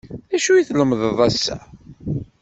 [0.29, 1.57] D acu i lemden ass-a?